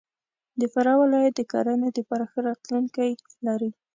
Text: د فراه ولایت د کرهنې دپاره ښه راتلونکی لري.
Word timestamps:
د 0.59 0.61
فراه 0.73 0.99
ولایت 1.03 1.33
د 1.37 1.41
کرهنې 1.51 1.89
دپاره 1.97 2.23
ښه 2.31 2.39
راتلونکی 2.49 3.11
لري. 3.47 3.71